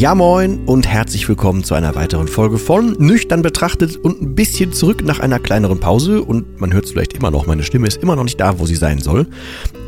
Ja 0.00 0.14
moin 0.14 0.60
und 0.64 0.88
herzlich 0.88 1.28
willkommen 1.28 1.62
zu 1.62 1.74
einer 1.74 1.94
weiteren 1.94 2.26
Folge 2.26 2.56
von 2.56 2.92
Nüchtern 2.92 3.42
betrachtet 3.42 3.98
und 3.98 4.22
ein 4.22 4.34
bisschen 4.34 4.72
zurück 4.72 5.04
nach 5.04 5.20
einer 5.20 5.38
kleineren 5.38 5.78
Pause 5.78 6.22
und 6.22 6.58
man 6.58 6.72
hört 6.72 6.86
es 6.86 6.92
vielleicht 6.92 7.12
immer 7.12 7.30
noch, 7.30 7.46
meine 7.46 7.62
Stimme 7.64 7.86
ist 7.86 7.98
immer 7.98 8.16
noch 8.16 8.24
nicht 8.24 8.40
da, 8.40 8.58
wo 8.58 8.64
sie 8.64 8.76
sein 8.76 9.00
soll. 9.00 9.26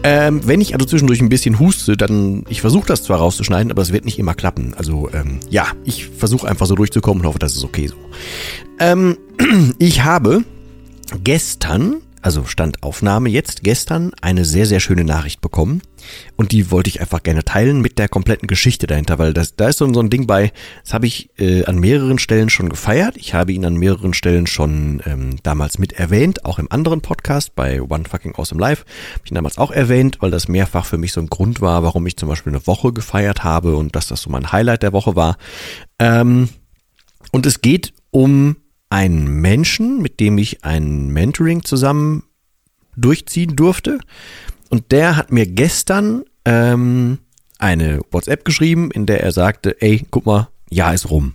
Ähm, 0.02 0.46
wenn 0.46 0.60
ich 0.60 0.74
also 0.74 0.84
zwischendurch 0.84 1.22
ein 1.22 1.30
bisschen 1.30 1.58
huste, 1.58 1.96
dann, 1.96 2.44
ich 2.50 2.60
versuche 2.60 2.86
das 2.86 3.04
zwar 3.04 3.20
rauszuschneiden, 3.20 3.72
aber 3.72 3.80
es 3.80 3.90
wird 3.90 4.04
nicht 4.04 4.18
immer 4.18 4.34
klappen. 4.34 4.74
Also 4.76 5.08
ähm, 5.14 5.40
ja, 5.48 5.68
ich 5.86 6.08
versuche 6.08 6.46
einfach 6.46 6.66
so 6.66 6.74
durchzukommen 6.74 7.22
und 7.22 7.28
hoffe, 7.28 7.38
das 7.38 7.56
ist 7.56 7.64
okay 7.64 7.86
so. 7.86 7.96
Ähm, 8.80 9.16
ich 9.78 10.04
habe 10.04 10.44
gestern 11.24 12.02
also 12.22 12.44
Standaufnahme 12.44 13.28
jetzt 13.28 13.62
gestern 13.62 14.12
eine 14.20 14.44
sehr, 14.44 14.66
sehr 14.66 14.80
schöne 14.80 15.04
Nachricht 15.04 15.40
bekommen. 15.40 15.82
Und 16.36 16.52
die 16.52 16.70
wollte 16.70 16.88
ich 16.88 17.00
einfach 17.00 17.22
gerne 17.22 17.44
teilen 17.44 17.80
mit 17.80 17.98
der 17.98 18.08
kompletten 18.08 18.48
Geschichte 18.48 18.86
dahinter, 18.86 19.18
weil 19.18 19.34
das, 19.34 19.56
da 19.56 19.68
ist 19.68 19.78
so, 19.78 19.92
so 19.92 20.00
ein 20.00 20.10
Ding 20.10 20.26
bei, 20.26 20.52
das 20.82 20.94
habe 20.94 21.06
ich 21.06 21.30
äh, 21.38 21.64
an 21.64 21.78
mehreren 21.78 22.18
Stellen 22.18 22.48
schon 22.48 22.68
gefeiert. 22.68 23.16
Ich 23.16 23.34
habe 23.34 23.52
ihn 23.52 23.64
an 23.64 23.74
mehreren 23.74 24.14
Stellen 24.14 24.46
schon 24.46 25.02
ähm, 25.04 25.36
damals 25.42 25.78
mit 25.78 25.92
erwähnt, 25.92 26.44
auch 26.44 26.58
im 26.58 26.70
anderen 26.70 27.00
Podcast 27.00 27.54
bei 27.54 27.82
One 27.82 28.04
Fucking 28.08 28.34
Awesome 28.36 28.60
Life. 28.60 28.84
Habe 29.14 29.22
ich 29.24 29.32
ihn 29.32 29.36
damals 29.36 29.58
auch 29.58 29.70
erwähnt, 29.70 30.18
weil 30.20 30.30
das 30.30 30.48
mehrfach 30.48 30.86
für 30.86 30.98
mich 30.98 31.12
so 31.12 31.20
ein 31.20 31.28
Grund 31.28 31.60
war, 31.60 31.82
warum 31.82 32.06
ich 32.06 32.16
zum 32.16 32.28
Beispiel 32.28 32.52
eine 32.52 32.66
Woche 32.66 32.92
gefeiert 32.92 33.44
habe 33.44 33.76
und 33.76 33.94
dass 33.96 34.06
das 34.06 34.22
so 34.22 34.30
mein 34.30 34.52
Highlight 34.52 34.82
der 34.82 34.92
Woche 34.92 35.16
war. 35.16 35.36
Ähm, 35.98 36.48
und 37.32 37.46
es 37.46 37.60
geht 37.60 37.92
um 38.10 38.56
einen 38.92 39.26
Menschen, 39.26 40.02
mit 40.02 40.20
dem 40.20 40.36
ich 40.36 40.64
ein 40.64 41.08
Mentoring 41.08 41.64
zusammen 41.64 42.24
durchziehen 42.94 43.56
durfte. 43.56 43.98
Und 44.68 44.92
der 44.92 45.16
hat 45.16 45.32
mir 45.32 45.46
gestern 45.46 46.24
ähm, 46.44 47.18
eine 47.58 48.02
WhatsApp 48.10 48.44
geschrieben, 48.44 48.90
in 48.90 49.06
der 49.06 49.22
er 49.22 49.32
sagte, 49.32 49.80
ey, 49.80 50.04
guck 50.10 50.26
mal, 50.26 50.48
ja 50.68 50.92
ist 50.92 51.08
rum. 51.08 51.34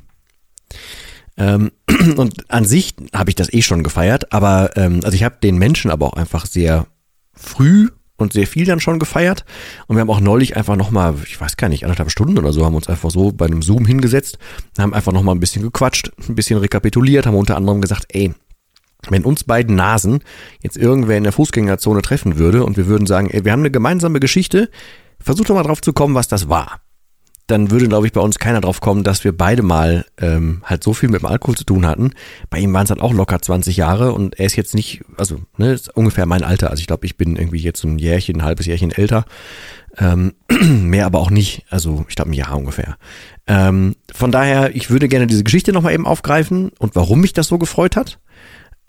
Ähm, 1.36 1.72
und 2.18 2.52
an 2.52 2.64
sich 2.64 2.94
habe 3.12 3.32
ich 3.32 3.36
das 3.36 3.52
eh 3.52 3.64
schon 3.64 3.82
gefeiert, 3.82 4.32
aber 4.32 4.78
ähm, 4.78 5.00
also 5.04 5.16
ich 5.16 5.24
habe 5.24 5.38
den 5.42 5.58
Menschen 5.58 5.90
aber 5.90 6.06
auch 6.06 6.14
einfach 6.14 6.46
sehr 6.46 6.86
früh 7.34 7.90
und 8.18 8.34
sehr 8.34 8.48
viel 8.48 8.66
dann 8.66 8.80
schon 8.80 9.00
gefeiert. 9.00 9.46
Und 9.88 9.96
wir 9.96 10.02
haben 10.02 10.10
auch 10.10 10.20
neulich 10.20 10.58
einfach 10.58 10.76
nochmal, 10.76 11.16
ich 11.26 11.40
weiß 11.40 11.58
gar 11.58 11.70
nicht, 11.70 11.84
anderthalb 11.84 12.12
Stunden 12.12 12.38
oder 12.38 12.52
so, 12.52 12.66
haben 12.66 12.76
uns 12.76 12.88
einfach 12.88 13.12
so 13.12 13.32
bei 13.32 13.46
einem 13.46 13.62
Zoom 13.62 13.86
hingesetzt, 13.86 14.38
haben 14.78 14.94
einfach 14.94 15.14
nochmal 15.14 15.36
ein 15.36 15.40
bisschen 15.40 15.62
gequatscht, 15.62 16.12
ein 16.28 16.36
bisschen 16.36 16.60
rekapituliert, 16.60 17.26
haben 17.26 17.36
unter 17.36 17.56
anderem 17.56 17.82
gesagt, 17.82 18.06
ey, 18.10 18.34
wenn 19.10 19.24
uns 19.24 19.44
beiden 19.44 19.76
Nasen 19.76 20.24
jetzt 20.62 20.78
irgendwer 20.78 21.18
in 21.18 21.24
der 21.24 21.32
Fußgängerzone 21.32 22.02
treffen 22.02 22.38
würde 22.38 22.66
und 22.66 22.78
wir 22.78 22.88
würden 22.88 23.06
sagen, 23.06 23.30
ey, 23.30 23.46
wir 23.46 23.52
haben 23.52 23.62
eine 23.62 23.72
gemeinsame 23.72 24.20
Geschichte, 24.20 24.70
versuch 25.20 25.46
doch 25.46 25.56
mal 25.56 25.64
drauf 25.64 25.82
zu 25.82 25.94
kommen, 25.94 26.16
was 26.16 26.28
das 26.28 26.50
war 26.50 26.82
dann 27.48 27.72
würde, 27.72 27.88
glaube 27.88 28.06
ich, 28.06 28.14
bei 28.14 28.20
uns 28.20 28.40
keiner 28.40 28.60
drauf 28.60 28.82
kommen, 28.82 29.04
dass 29.04 29.24
wir 29.24 29.36
beide 29.36 29.64
mal 29.64 30.06
ähm, 30.20 30.62
halt 30.66 30.84
so 30.84 30.94
viel 30.94 31.10
mit 31.10 31.22
dem 31.22 31.28
Alkohol 31.28 31.56
zu 31.56 31.64
tun 31.64 31.86
hatten. 31.86 32.12
Bei 32.50 32.60
ihm 32.60 32.74
waren 32.74 32.84
es 32.84 32.90
halt 32.90 33.02
auch 33.02 33.14
locker 33.14 33.42
20 33.42 33.78
Jahre 33.78 34.12
und 34.12 34.38
er 34.38 34.46
ist 34.46 34.58
jetzt 34.58 34.76
nicht, 34.76 35.02
also 35.18 35.40
ne, 35.58 35.72
ist 35.72 35.96
ungefähr 35.96 36.26
mein 36.26 36.44
Alter. 36.44 36.70
Also 36.70 36.82
ich 36.82 36.88
glaube, 36.88 37.06
ich 37.06 37.16
bin 37.16 37.38
irgendwie 37.38 37.60
jetzt 37.60 37.84
ein 37.86 38.00
Jährchen, 38.00 38.38
ein 38.38 38.44
halbes 38.44 38.66
Jährchen 38.66 38.92
älter. 38.92 39.24
Ähm, 39.98 40.34
mehr 40.62 41.06
aber 41.06 41.20
auch 41.20 41.30
nicht. 41.30 41.64
Also 41.70 42.06
ich 42.10 42.16
glaube 42.16 42.32
ein 42.32 42.34
Jahr 42.34 42.58
ungefähr. 42.58 42.98
Ähm, 43.48 43.96
von 44.14 44.32
daher, 44.32 44.76
ich 44.76 44.90
würde 44.90 45.08
gerne 45.08 45.26
diese 45.26 45.46
Geschichte 45.46 45.72
nochmal 45.72 45.94
eben 45.94 46.06
aufgreifen 46.06 46.72
und 46.80 46.96
warum 46.96 47.22
mich 47.22 47.32
das 47.32 47.48
so 47.48 47.58
gefreut 47.58 47.96
hat. 47.96 48.20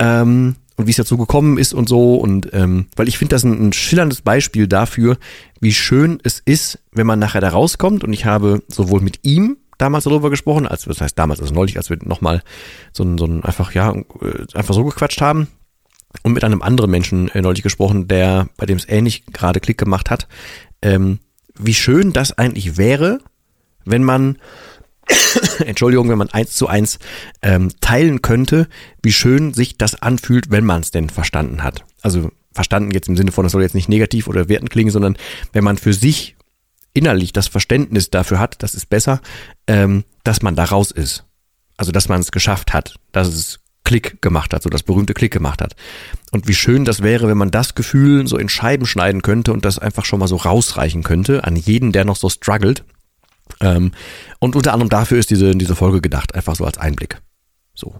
Ähm, 0.00 0.56
und 0.78 0.86
wie 0.86 0.92
es 0.92 0.96
dazu 0.96 1.18
gekommen 1.18 1.58
ist 1.58 1.74
und 1.74 1.88
so. 1.88 2.14
Und 2.14 2.48
ähm, 2.54 2.86
weil 2.96 3.08
ich 3.08 3.18
finde 3.18 3.34
das 3.34 3.44
ein, 3.44 3.68
ein 3.68 3.72
schillerndes 3.72 4.22
Beispiel 4.22 4.68
dafür, 4.68 5.18
wie 5.60 5.74
schön 5.74 6.20
es 6.22 6.40
ist, 6.42 6.78
wenn 6.92 7.06
man 7.06 7.18
nachher 7.18 7.40
da 7.40 7.50
rauskommt. 7.50 8.04
Und 8.04 8.12
ich 8.12 8.24
habe 8.24 8.62
sowohl 8.68 9.00
mit 9.00 9.18
ihm 9.24 9.58
damals 9.76 10.04
darüber 10.04 10.30
gesprochen, 10.30 10.66
als 10.66 10.84
das 10.84 11.00
heißt 11.00 11.18
damals, 11.18 11.40
also 11.40 11.52
neulich, 11.52 11.76
als 11.76 11.90
wir 11.90 11.98
nochmal 12.02 12.42
so 12.92 13.04
so 13.18 13.26
ein 13.26 13.44
einfach, 13.44 13.74
ja, 13.74 13.92
äh, 13.92 14.04
einfach 14.54 14.74
so 14.74 14.84
gequatscht 14.84 15.20
haben. 15.20 15.48
Und 16.22 16.32
mit 16.32 16.44
einem 16.44 16.62
anderen 16.62 16.90
Menschen 16.90 17.28
äh, 17.28 17.42
neulich 17.42 17.62
gesprochen, 17.62 18.06
der, 18.06 18.48
bei 18.56 18.64
dem 18.64 18.78
es 18.78 18.88
ähnlich 18.88 19.26
gerade 19.26 19.60
Klick 19.60 19.78
gemacht 19.78 20.10
hat, 20.10 20.28
ähm, 20.80 21.18
wie 21.58 21.74
schön 21.74 22.12
das 22.12 22.38
eigentlich 22.38 22.76
wäre, 22.76 23.18
wenn 23.84 24.04
man 24.04 24.38
Entschuldigung, 25.60 26.08
wenn 26.08 26.18
man 26.18 26.30
eins 26.30 26.54
zu 26.54 26.66
eins 26.68 26.98
ähm, 27.42 27.70
teilen 27.80 28.22
könnte, 28.22 28.68
wie 29.02 29.12
schön 29.12 29.54
sich 29.54 29.78
das 29.78 30.00
anfühlt, 30.00 30.50
wenn 30.50 30.64
man 30.64 30.80
es 30.82 30.90
denn 30.90 31.10
verstanden 31.10 31.62
hat. 31.62 31.84
Also 32.02 32.30
verstanden 32.52 32.90
jetzt 32.92 33.08
im 33.08 33.16
Sinne 33.16 33.32
von, 33.32 33.44
das 33.44 33.52
soll 33.52 33.62
jetzt 33.62 33.74
nicht 33.74 33.88
negativ 33.88 34.28
oder 34.28 34.48
wertend 34.48 34.70
klingen, 34.70 34.90
sondern 34.90 35.16
wenn 35.52 35.64
man 35.64 35.78
für 35.78 35.92
sich 35.92 36.36
innerlich 36.92 37.32
das 37.32 37.48
Verständnis 37.48 38.10
dafür 38.10 38.38
hat, 38.38 38.62
das 38.62 38.74
ist 38.74 38.88
besser, 38.88 39.20
ähm, 39.66 40.04
dass 40.24 40.42
man 40.42 40.56
da 40.56 40.64
raus 40.64 40.90
ist. 40.90 41.24
Also 41.76 41.92
dass 41.92 42.08
man 42.08 42.20
es 42.20 42.32
geschafft 42.32 42.72
hat, 42.72 42.96
dass 43.12 43.28
es 43.28 43.60
Klick 43.84 44.20
gemacht 44.20 44.52
hat, 44.52 44.62
so 44.62 44.68
das 44.68 44.82
berühmte 44.82 45.14
Klick 45.14 45.32
gemacht 45.32 45.62
hat. 45.62 45.74
Und 46.32 46.48
wie 46.48 46.54
schön 46.54 46.84
das 46.84 47.02
wäre, 47.02 47.28
wenn 47.28 47.38
man 47.38 47.50
das 47.50 47.74
Gefühl 47.74 48.26
so 48.26 48.36
in 48.36 48.48
Scheiben 48.48 48.84
schneiden 48.84 49.22
könnte 49.22 49.52
und 49.52 49.64
das 49.64 49.78
einfach 49.78 50.04
schon 50.04 50.18
mal 50.18 50.28
so 50.28 50.36
rausreichen 50.36 51.02
könnte 51.04 51.44
an 51.44 51.56
jeden, 51.56 51.92
der 51.92 52.04
noch 52.04 52.16
so 52.16 52.28
struggelt 52.28 52.84
ähm, 53.60 53.92
und 54.38 54.56
unter 54.56 54.72
anderem 54.72 54.88
dafür 54.88 55.18
ist 55.18 55.30
diese, 55.30 55.52
diese 55.52 55.76
Folge 55.76 56.00
gedacht, 56.00 56.34
einfach 56.34 56.56
so 56.56 56.64
als 56.64 56.78
Einblick. 56.78 57.20
So. 57.74 57.94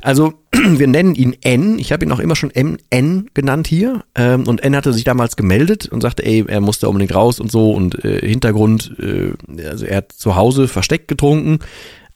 Also, 0.00 0.32
wir 0.52 0.86
nennen 0.86 1.14
ihn 1.14 1.36
N. 1.42 1.78
Ich 1.78 1.92
habe 1.92 2.04
ihn 2.04 2.12
auch 2.12 2.18
immer 2.18 2.34
schon 2.34 2.50
MN 2.54 3.28
genannt 3.34 3.66
hier. 3.66 4.04
Ähm, 4.14 4.48
und 4.48 4.62
N 4.62 4.74
hatte 4.74 4.92
sich 4.92 5.04
damals 5.04 5.36
gemeldet 5.36 5.86
und 5.86 6.00
sagte, 6.00 6.24
ey, 6.24 6.44
er 6.46 6.60
musste 6.60 6.88
unbedingt 6.88 7.14
raus 7.14 7.38
und 7.38 7.52
so. 7.52 7.72
Und 7.72 8.04
äh, 8.04 8.26
Hintergrund, 8.26 8.96
äh, 8.98 9.32
also 9.66 9.84
er 9.84 9.98
hat 9.98 10.12
zu 10.12 10.34
Hause 10.34 10.66
versteckt 10.66 11.08
getrunken, 11.08 11.58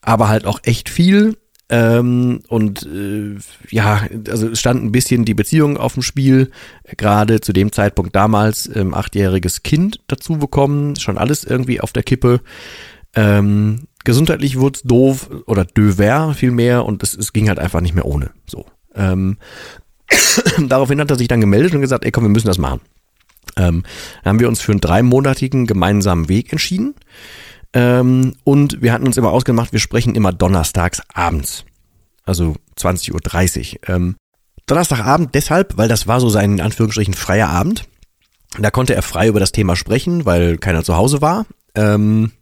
aber 0.01 0.29
halt 0.29 0.47
auch 0.47 0.61
echt 0.63 0.89
viel. 0.89 1.37
Ähm, 1.69 2.43
und 2.49 2.87
äh, 2.87 3.37
ja, 3.71 4.07
also 4.29 4.55
stand 4.55 4.85
ein 4.85 4.93
bisschen 4.93 5.25
die 5.25 5.35
Beziehung 5.35 5.77
auf 5.77 5.95
dem 5.95 6.03
Spiel. 6.03 6.51
Gerade 6.97 7.41
zu 7.41 7.53
dem 7.53 7.73
Zeitpunkt 7.73 8.15
damals 8.15 8.71
ähm, 8.75 8.95
achtjähriges 8.95 9.63
Kind 9.63 10.01
dazu 10.07 10.39
bekommen, 10.39 10.97
schon 10.97 11.19
alles 11.19 11.43
irgendwie 11.45 11.81
auf 11.81 11.93
der 11.93 12.05
Kippe. 12.05 12.41
Ähm, 13.15 13.89
gesundheitlich 14.05 14.59
wurde 14.59 14.77
es 14.77 14.83
doof 14.83 15.31
oder 15.47 15.65
döver 15.65 16.35
vielmehr 16.35 16.85
und 16.85 17.03
es, 17.03 17.15
es 17.15 17.33
ging 17.33 17.49
halt 17.49 17.59
einfach 17.59 17.81
nicht 17.81 17.95
mehr 17.95 18.07
ohne. 18.07 18.31
So. 18.47 18.67
Ähm, 18.95 19.39
daraufhin 20.69 21.01
hat 21.01 21.11
er 21.11 21.17
sich 21.17 21.29
dann 21.29 21.41
gemeldet 21.41 21.75
und 21.75 21.81
gesagt, 21.81 22.05
ey 22.05 22.13
komm, 22.13 22.25
wir 22.25 22.31
müssen 22.31 22.47
das 22.47 22.59
machen. 22.59 22.81
Ähm, 23.57 23.83
dann 24.23 24.33
haben 24.33 24.41
wir 24.41 24.49
uns 24.49 24.61
für 24.61 24.73
einen 24.73 24.81
dreimonatigen 24.81 25.67
gemeinsamen 25.67 26.29
Weg 26.29 26.53
entschieden. 26.53 26.95
Ähm, 27.77 28.33
und 28.43 28.81
wir 28.81 28.95
hatten 28.95 29.07
uns 29.07 29.19
immer 29.19 29.33
ausgemacht, 29.33 29.73
wir 29.73 29.81
sprechen 29.81 30.15
immer 30.15 30.33
donnerstags 30.33 31.03
abends. 31.13 31.67
Also 32.25 32.55
20.30 32.79 33.75
Uhr. 33.75 33.89
Ähm, 33.95 34.17
Donnerstagabend 34.65 35.35
deshalb, 35.35 35.77
weil 35.77 35.87
das 35.87 36.07
war 36.07 36.19
so 36.19 36.31
sein 36.31 36.55
in 36.55 36.61
Anführungsstrichen 36.63 37.13
freier 37.13 37.51
Abend. 37.51 37.85
Da 38.59 38.71
konnte 38.71 38.95
er 38.95 39.03
frei 39.03 39.29
über 39.29 39.41
das 39.41 39.53
Thema 39.53 39.77
sprechen, 39.77 40.25
weil 40.25 40.57
keiner 40.57 40.85
zu 40.85 40.97
Hause 40.97 41.21
war. 41.21 41.45
Ähm, 41.75 42.33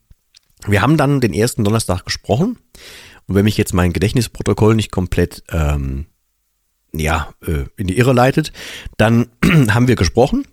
wir 0.69 0.81
haben 0.81 0.97
dann 0.97 1.21
den 1.21 1.35
ersten 1.35 1.65
Donnerstag 1.65 2.05
gesprochen. 2.05 2.57
Und 3.27 3.35
wenn 3.35 3.45
mich 3.45 3.57
jetzt 3.57 3.75
mein 3.75 3.93
Gedächtnisprotokoll 3.93 4.77
nicht 4.77 4.93
komplett 4.93 5.43
ähm, 5.51 6.07
ja, 6.93 7.35
äh, 7.45 7.65
in 7.77 7.89
die 7.89 7.99
Irre 7.99 8.13
leitet, 8.13 8.53
dann 8.97 9.27
haben 9.69 9.89
wir 9.89 9.97
gesprochen. 9.97 10.47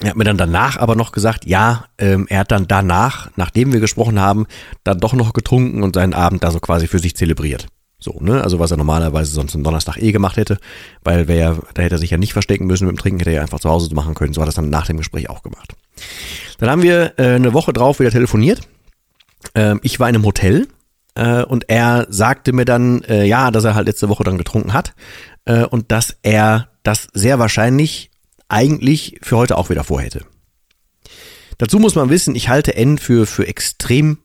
Er 0.00 0.10
hat 0.10 0.16
mir 0.16 0.24
dann 0.24 0.38
danach 0.38 0.78
aber 0.78 0.96
noch 0.96 1.12
gesagt, 1.12 1.46
ja, 1.46 1.84
ähm, 1.98 2.26
er 2.28 2.40
hat 2.40 2.50
dann 2.50 2.66
danach, 2.66 3.30
nachdem 3.36 3.72
wir 3.72 3.80
gesprochen 3.80 4.18
haben, 4.18 4.46
dann 4.84 4.98
doch 4.98 5.12
noch 5.12 5.32
getrunken 5.32 5.82
und 5.82 5.94
seinen 5.94 6.14
Abend 6.14 6.42
da 6.42 6.50
so 6.50 6.60
quasi 6.60 6.86
für 6.88 6.98
sich 6.98 7.14
zelebriert. 7.14 7.68
So, 8.02 8.18
ne? 8.20 8.42
Also 8.42 8.58
was 8.58 8.70
er 8.72 8.76
normalerweise 8.76 9.32
sonst 9.32 9.54
am 9.54 9.62
Donnerstag 9.62 9.96
eh 9.98 10.10
gemacht 10.10 10.36
hätte, 10.36 10.58
weil 11.04 11.28
wer, 11.28 11.58
da 11.74 11.82
hätte 11.82 11.94
er 11.96 11.98
sich 11.98 12.10
ja 12.10 12.18
nicht 12.18 12.32
verstecken 12.32 12.66
müssen 12.66 12.86
mit 12.86 12.96
dem 12.96 12.98
Trinken, 12.98 13.20
hätte 13.20 13.30
er 13.30 13.36
ja 13.36 13.42
einfach 13.42 13.60
zu 13.60 13.70
Hause 13.70 13.94
machen 13.94 14.14
können. 14.14 14.32
So 14.32 14.40
hat 14.40 14.48
er 14.48 14.50
es 14.50 14.56
dann 14.56 14.70
nach 14.70 14.86
dem 14.86 14.96
Gespräch 14.96 15.30
auch 15.30 15.42
gemacht. 15.42 15.74
Dann 16.58 16.68
haben 16.68 16.82
wir 16.82 17.12
äh, 17.18 17.34
eine 17.34 17.52
Woche 17.52 17.72
drauf 17.72 18.00
wieder 18.00 18.10
telefoniert. 18.10 18.60
Ähm, 19.54 19.78
ich 19.82 20.00
war 20.00 20.08
in 20.08 20.16
einem 20.16 20.24
Hotel 20.24 20.66
äh, 21.14 21.42
und 21.44 21.68
er 21.68 22.06
sagte 22.08 22.52
mir 22.52 22.64
dann, 22.64 23.02
äh, 23.02 23.24
ja, 23.24 23.50
dass 23.50 23.64
er 23.64 23.74
halt 23.74 23.86
letzte 23.86 24.08
Woche 24.08 24.24
dann 24.24 24.38
getrunken 24.38 24.72
hat 24.72 24.94
äh, 25.44 25.64
und 25.64 25.92
dass 25.92 26.16
er 26.22 26.68
das 26.82 27.06
sehr 27.12 27.38
wahrscheinlich 27.38 28.11
eigentlich 28.52 29.18
für 29.22 29.36
heute 29.36 29.56
auch 29.56 29.70
wieder 29.70 29.84
vorhätte. 29.84 30.24
Dazu 31.58 31.78
muss 31.78 31.94
man 31.94 32.10
wissen, 32.10 32.34
ich 32.34 32.48
halte 32.48 32.74
N 32.74 32.98
für, 32.98 33.26
für 33.26 33.46
extrem 33.46 34.18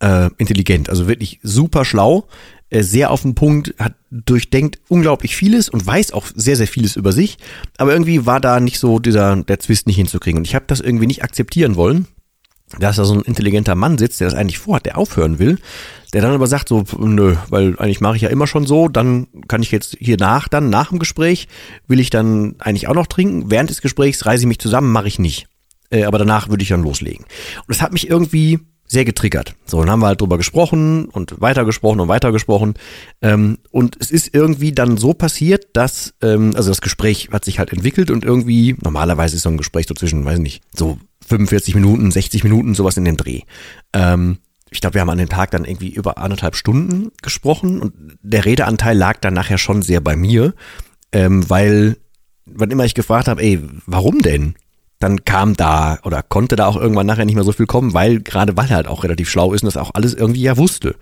äh, 0.00 0.30
intelligent, 0.38 0.90
also 0.90 1.06
wirklich 1.08 1.40
super 1.42 1.84
schlau, 1.84 2.28
äh, 2.70 2.82
sehr 2.82 3.10
auf 3.10 3.22
den 3.22 3.34
Punkt, 3.34 3.74
hat 3.78 3.94
durchdenkt 4.10 4.78
unglaublich 4.88 5.36
vieles 5.36 5.68
und 5.68 5.84
weiß 5.84 6.12
auch 6.12 6.26
sehr, 6.34 6.56
sehr 6.56 6.68
vieles 6.68 6.96
über 6.96 7.12
sich. 7.12 7.38
Aber 7.76 7.92
irgendwie 7.92 8.26
war 8.26 8.40
da 8.40 8.60
nicht 8.60 8.78
so 8.78 8.98
dieser, 8.98 9.36
der 9.36 9.58
Zwist 9.58 9.86
nicht 9.86 9.96
hinzukriegen. 9.96 10.38
Und 10.38 10.46
ich 10.46 10.54
habe 10.54 10.64
das 10.66 10.80
irgendwie 10.80 11.06
nicht 11.06 11.22
akzeptieren 11.22 11.76
wollen, 11.76 12.06
dass 12.78 12.96
da 12.96 13.04
so 13.04 13.14
ein 13.14 13.22
intelligenter 13.22 13.74
Mann 13.74 13.98
sitzt, 13.98 14.20
der 14.20 14.28
das 14.28 14.38
eigentlich 14.38 14.58
vorhat, 14.58 14.86
der 14.86 14.98
aufhören 14.98 15.38
will, 15.38 15.58
der 16.12 16.22
dann 16.22 16.32
aber 16.32 16.46
sagt 16.46 16.68
so, 16.68 16.84
nö, 16.98 17.36
weil 17.48 17.78
eigentlich 17.78 18.00
mache 18.00 18.16
ich 18.16 18.22
ja 18.22 18.28
immer 18.28 18.46
schon 18.46 18.66
so, 18.66 18.88
dann 18.88 19.26
kann 19.46 19.62
ich 19.62 19.70
jetzt 19.70 19.96
hier 19.98 20.16
nach, 20.18 20.48
dann 20.48 20.70
nach 20.70 20.88
dem 20.90 20.98
Gespräch, 20.98 21.48
will 21.86 22.00
ich 22.00 22.10
dann 22.10 22.56
eigentlich 22.58 22.88
auch 22.88 22.94
noch 22.94 23.06
trinken. 23.06 23.50
Während 23.50 23.70
des 23.70 23.82
Gesprächs 23.82 24.26
reise 24.26 24.44
ich 24.44 24.48
mich 24.48 24.58
zusammen, 24.58 24.92
mache 24.92 25.08
ich 25.08 25.18
nicht. 25.18 25.46
Äh, 25.90 26.04
aber 26.04 26.18
danach 26.18 26.48
würde 26.48 26.62
ich 26.62 26.68
dann 26.68 26.82
loslegen. 26.82 27.24
Und 27.24 27.68
das 27.68 27.82
hat 27.82 27.92
mich 27.92 28.08
irgendwie 28.08 28.60
sehr 28.88 29.04
getriggert. 29.04 29.54
So, 29.66 29.80
dann 29.80 29.90
haben 29.90 30.00
wir 30.00 30.06
halt 30.06 30.20
drüber 30.20 30.38
gesprochen 30.38 31.06
und 31.06 31.40
weitergesprochen 31.40 32.00
und 32.00 32.08
weitergesprochen. 32.08 32.74
Ähm, 33.20 33.58
und 33.70 33.96
es 34.00 34.10
ist 34.10 34.34
irgendwie 34.34 34.72
dann 34.72 34.96
so 34.96 35.12
passiert, 35.12 35.66
dass, 35.74 36.14
ähm, 36.22 36.52
also 36.56 36.70
das 36.70 36.80
Gespräch 36.80 37.28
hat 37.30 37.44
sich 37.44 37.58
halt 37.58 37.70
entwickelt 37.70 38.10
und 38.10 38.24
irgendwie, 38.24 38.76
normalerweise 38.82 39.36
ist 39.36 39.42
so 39.42 39.50
ein 39.50 39.58
Gespräch 39.58 39.86
so 39.86 39.94
zwischen, 39.94 40.24
weiß 40.24 40.38
nicht, 40.38 40.62
so 40.74 40.98
45 41.28 41.74
Minuten, 41.74 42.10
60 42.10 42.44
Minuten, 42.44 42.74
sowas 42.74 42.96
in 42.96 43.04
dem 43.04 43.16
Dreh. 43.16 43.42
Ähm, 43.92 44.38
ich 44.70 44.80
glaube, 44.80 44.94
wir 44.94 45.00
haben 45.00 45.10
an 45.10 45.18
dem 45.18 45.28
Tag 45.28 45.50
dann 45.50 45.64
irgendwie 45.64 45.90
über 45.90 46.18
anderthalb 46.18 46.56
Stunden 46.56 47.10
gesprochen 47.22 47.80
und 47.80 47.94
der 48.22 48.44
Redeanteil 48.44 48.96
lag 48.96 49.18
dann 49.20 49.34
nachher 49.34 49.58
schon 49.58 49.82
sehr 49.82 50.00
bei 50.00 50.16
mir, 50.16 50.54
ähm, 51.12 51.48
weil 51.48 51.96
wann 52.44 52.70
immer 52.70 52.84
ich 52.84 52.94
gefragt 52.94 53.28
habe, 53.28 53.42
ey, 53.42 53.60
warum 53.86 54.20
denn? 54.20 54.54
Dann 55.00 55.24
kam 55.24 55.54
da 55.54 55.98
oder 56.02 56.24
konnte 56.24 56.56
da 56.56 56.66
auch 56.66 56.76
irgendwann 56.76 57.06
nachher 57.06 57.24
nicht 57.24 57.36
mehr 57.36 57.44
so 57.44 57.52
viel 57.52 57.66
kommen, 57.66 57.94
weil 57.94 58.20
gerade 58.20 58.56
weil 58.56 58.68
er 58.68 58.76
halt 58.76 58.88
auch 58.88 59.04
relativ 59.04 59.30
schlau 59.30 59.52
ist 59.52 59.62
und 59.62 59.66
das 59.66 59.76
auch 59.76 59.92
alles 59.94 60.12
irgendwie 60.12 60.42
ja 60.42 60.56
wusste. 60.56 60.96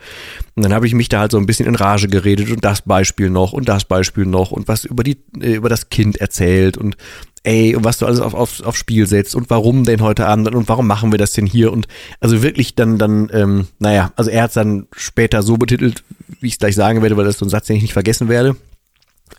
Und 0.55 0.65
dann 0.65 0.75
habe 0.75 0.87
ich 0.87 0.93
mich 0.93 1.09
da 1.09 1.21
halt 1.21 1.33
so 1.33 1.39
ein 1.39 1.47
bisschen 1.47 1.67
in 1.67 1.77
Rage 1.77 2.09
geredet 2.09 2.51
und 2.51 2.63
das 2.63 2.83
Beispiel 2.83 3.31
noch 3.31 3.55
und 3.55 3.71
das 3.71 3.87
Beispiel 3.87 4.27
noch 4.27 4.51
und 4.51 4.69
was 4.69 4.85
über 4.85 5.03
die 5.03 5.17
äh, 5.41 5.55
über 5.55 5.71
das 5.71 5.89
Kind 5.89 6.19
erzählt 6.19 6.77
und 6.77 6.99
ey, 7.47 7.77
und 7.77 7.85
was 7.85 7.99
du 7.99 8.07
alles 8.07 8.19
auf, 8.19 8.35
auf, 8.35 8.61
aufs 8.65 8.79
Spiel 8.79 9.07
setzt 9.07 9.37
und 9.37 9.49
warum 9.51 9.85
denn 9.85 10.03
heute 10.03 10.27
Abend 10.27 10.53
und 10.53 10.69
warum 10.69 10.89
machen 10.89 11.13
wir 11.13 11.19
das 11.19 11.33
denn 11.33 11.47
hier 11.47 11.73
und 11.73 11.87
also 12.19 12.43
wirklich 12.43 12.75
dann, 12.75 12.99
dann, 12.99 13.31
ähm, 13.33 13.69
naja, 13.79 14.13
also 14.17 14.31
er 14.31 14.43
hat 14.43 14.51
es 14.51 14.55
dann 14.55 14.89
später 14.93 15.45
so 15.45 15.57
betitelt, 15.57 16.03
wie 16.41 16.49
ich 16.49 16.55
es 16.55 16.59
gleich 16.59 16.75
sagen 16.75 17.03
werde, 17.03 17.17
weil 17.17 17.25
das 17.25 17.37
ist 17.37 17.39
so 17.39 17.47
ein 17.47 17.51
Satz, 17.51 17.69
den 17.69 17.77
ich 17.77 17.83
nicht 17.83 17.93
vergessen 17.93 18.29
werde. 18.29 18.57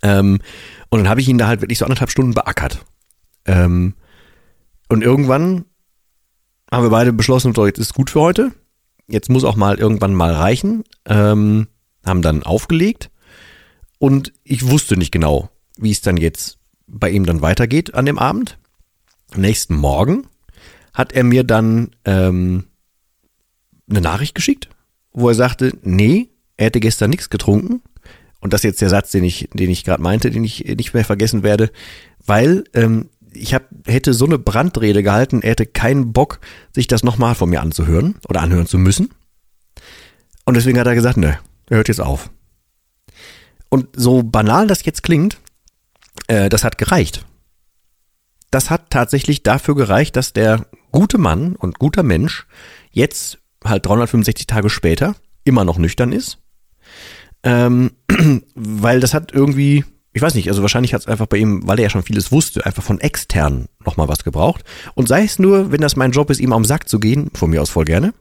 Ähm, 0.02 0.40
und 0.88 1.00
dann 1.00 1.08
habe 1.08 1.20
ich 1.20 1.28
ihn 1.28 1.36
da 1.36 1.48
halt 1.48 1.60
wirklich 1.60 1.78
so 1.78 1.84
anderthalb 1.84 2.10
Stunden 2.10 2.32
beackert. 2.32 2.82
Ähm, 3.44 3.92
und 4.88 5.02
irgendwann 5.02 5.66
haben 6.72 6.84
wir 6.84 6.90
beide 6.90 7.12
beschlossen, 7.12 7.54
so, 7.54 7.66
jetzt 7.66 7.78
ist 7.78 7.92
gut 7.92 8.08
für 8.08 8.20
heute. 8.20 8.52
Jetzt 9.06 9.28
muss 9.28 9.44
auch 9.44 9.56
mal 9.56 9.78
irgendwann 9.78 10.14
mal 10.14 10.32
reichen. 10.32 10.84
Ähm, 11.04 11.68
haben 12.06 12.22
dann 12.22 12.42
aufgelegt. 12.42 13.10
Und 13.98 14.32
ich 14.44 14.66
wusste 14.66 14.96
nicht 14.96 15.12
genau, 15.12 15.50
wie 15.76 15.90
es 15.90 16.00
dann 16.00 16.16
jetzt 16.16 16.58
bei 16.88 17.10
ihm 17.10 17.26
dann 17.26 17.42
weitergeht 17.42 17.94
an 17.94 18.06
dem 18.06 18.18
Abend. 18.18 18.58
Am 19.32 19.42
nächsten 19.42 19.76
Morgen 19.76 20.26
hat 20.94 21.12
er 21.12 21.22
mir 21.22 21.44
dann 21.44 21.90
ähm, 22.04 22.64
eine 23.88 24.00
Nachricht 24.00 24.34
geschickt, 24.34 24.68
wo 25.12 25.28
er 25.28 25.34
sagte, 25.34 25.72
nee, 25.82 26.28
er 26.56 26.66
hätte 26.66 26.80
gestern 26.80 27.10
nichts 27.10 27.30
getrunken. 27.30 27.82
Und 28.40 28.52
das 28.52 28.60
ist 28.60 28.64
jetzt 28.64 28.80
der 28.80 28.88
Satz, 28.88 29.10
den 29.10 29.24
ich, 29.24 29.48
den 29.52 29.70
ich 29.70 29.84
gerade 29.84 30.02
meinte, 30.02 30.30
den 30.30 30.44
ich 30.44 30.64
nicht 30.64 30.94
mehr 30.94 31.04
vergessen 31.04 31.42
werde, 31.42 31.70
weil 32.24 32.64
ähm, 32.74 33.10
ich 33.32 33.54
hab, 33.54 33.68
hätte 33.86 34.14
so 34.14 34.26
eine 34.26 34.38
Brandrede 34.38 35.02
gehalten, 35.02 35.42
er 35.42 35.50
hätte 35.50 35.66
keinen 35.66 36.12
Bock, 36.12 36.40
sich 36.72 36.86
das 36.86 37.02
nochmal 37.02 37.34
von 37.34 37.50
mir 37.50 37.60
anzuhören 37.60 38.16
oder 38.28 38.40
anhören 38.40 38.66
zu 38.66 38.78
müssen. 38.78 39.10
Und 40.44 40.56
deswegen 40.56 40.78
hat 40.78 40.86
er 40.86 40.94
gesagt, 40.94 41.16
ne, 41.16 41.38
er 41.68 41.76
hört 41.76 41.88
jetzt 41.88 42.00
auf. 42.00 42.30
Und 43.68 43.88
so 43.94 44.22
banal 44.22 44.66
das 44.66 44.84
jetzt 44.84 45.02
klingt, 45.02 45.38
äh, 46.26 46.48
das 46.48 46.64
hat 46.64 46.78
gereicht. 46.78 47.24
Das 48.50 48.70
hat 48.70 48.90
tatsächlich 48.90 49.42
dafür 49.42 49.74
gereicht, 49.74 50.16
dass 50.16 50.32
der 50.32 50.66
gute 50.90 51.18
Mann 51.18 51.54
und 51.54 51.78
guter 51.78 52.02
Mensch 52.02 52.46
jetzt 52.90 53.38
halt 53.64 53.86
365 53.86 54.46
Tage 54.46 54.70
später 54.70 55.16
immer 55.44 55.64
noch 55.64 55.78
nüchtern 55.78 56.12
ist. 56.12 56.38
Ähm, 57.42 57.92
weil 58.54 59.00
das 59.00 59.14
hat 59.14 59.32
irgendwie, 59.32 59.84
ich 60.12 60.22
weiß 60.22 60.34
nicht, 60.34 60.48
also 60.48 60.62
wahrscheinlich 60.62 60.94
hat 60.94 61.02
es 61.02 61.06
einfach 61.06 61.26
bei 61.26 61.36
ihm, 61.36 61.66
weil 61.66 61.78
er 61.78 61.84
ja 61.84 61.90
schon 61.90 62.02
vieles 62.02 62.32
wusste, 62.32 62.64
einfach 62.64 62.82
von 62.82 63.00
extern 63.00 63.66
nochmal 63.84 64.08
was 64.08 64.24
gebraucht. 64.24 64.64
Und 64.94 65.08
sei 65.08 65.24
es 65.24 65.38
nur, 65.38 65.72
wenn 65.72 65.80
das 65.80 65.96
mein 65.96 66.12
Job 66.12 66.30
ist, 66.30 66.40
ihm 66.40 66.52
am 66.52 66.64
Sack 66.64 66.88
zu 66.88 66.98
gehen, 66.98 67.30
von 67.34 67.50
mir 67.50 67.62
aus 67.62 67.70
voll 67.70 67.84
gerne, 67.84 68.14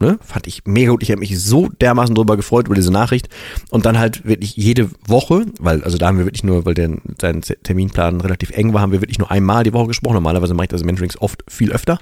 Ne? 0.00 0.18
Fand 0.22 0.46
ich 0.46 0.62
mega 0.64 0.92
gut. 0.92 1.02
Ich 1.02 1.10
habe 1.10 1.20
mich 1.20 1.40
so 1.40 1.68
dermaßen 1.68 2.14
drüber 2.14 2.36
gefreut 2.36 2.66
über 2.66 2.76
diese 2.76 2.92
Nachricht. 2.92 3.28
Und 3.70 3.84
dann 3.84 3.98
halt 3.98 4.24
wirklich 4.24 4.56
jede 4.56 4.90
Woche, 5.06 5.46
weil, 5.58 5.82
also 5.82 5.98
da 5.98 6.06
haben 6.06 6.18
wir 6.18 6.24
wirklich 6.24 6.44
nur, 6.44 6.64
weil 6.64 6.74
der, 6.74 6.90
sein 7.20 7.40
Terminplan 7.40 8.20
relativ 8.20 8.50
eng 8.50 8.72
war, 8.72 8.80
haben 8.80 8.92
wir 8.92 9.00
wirklich 9.00 9.18
nur 9.18 9.30
einmal 9.30 9.64
die 9.64 9.72
Woche 9.72 9.88
gesprochen. 9.88 10.14
Normalerweise 10.14 10.54
mache 10.54 10.64
ich 10.64 10.70
das 10.70 10.82
in 10.82 10.86
Mentorings 10.86 11.20
oft 11.20 11.42
viel 11.48 11.72
öfter. 11.72 11.98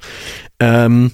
Ähm, 0.61 1.13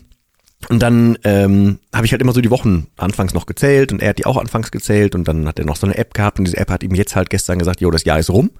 und 0.69 0.81
dann 0.81 1.19
ähm, 1.25 1.79
habe 1.95 2.07
ich 2.07 2.13
halt 2.13 2.23
immer 2.23 2.33
so 2.33 2.41
die 2.41 2.51
Wochen 2.51 2.87
anfangs 2.97 3.35
noch 3.35 3.47
gezählt 3.47 3.93
und 3.93 4.01
er 4.01 4.11
hat 4.11 4.19
die 4.19 4.27
auch 4.27 4.37
anfangs 4.37 4.71
gezählt 4.71 5.15
und 5.15 5.27
dann 5.27 5.47
hat 5.49 5.59
er 5.59 5.65
noch 5.65 5.77
so 5.77 5.87
eine 5.87 5.99
App 5.99 6.15
gehabt 6.15 6.39
und 6.39 6.45
diese 6.45 6.57
App 6.57 6.71
hat 6.71 6.83
ihm 6.83 6.95
jetzt 6.95 7.17
halt 7.17 7.31
gestern 7.31 7.59
gesagt, 7.59 7.81
jo, 7.81 7.91
das 7.91 8.05
Jahr 8.05 8.19
ist 8.19 8.31
rum. 8.31 8.51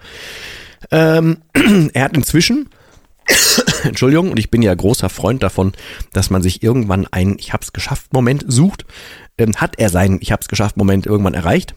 Ähm, 0.91 1.39
er 1.93 2.05
hat 2.05 2.17
inzwischen 2.17 2.69
Entschuldigung, 3.89 4.31
und 4.31 4.39
ich 4.39 4.51
bin 4.51 4.63
ja 4.63 4.75
großer 4.75 5.09
Freund 5.09 5.43
davon, 5.43 5.73
dass 6.13 6.31
man 6.31 6.43
sich 6.43 6.63
irgendwann 6.63 7.07
einen 7.11 7.39
Ich 7.39 7.53
hab's 7.53 7.73
geschafft 7.73 8.13
Moment 8.13 8.45
sucht. 8.47 8.85
Ähm, 9.39 9.53
hat 9.57 9.79
er 9.79 9.89
seinen 9.89 10.21
Ich 10.21 10.33
hab's 10.33 10.49
geschafft 10.49 10.77
Moment 10.77 11.07
irgendwann 11.07 11.35
erreicht? 11.35 11.75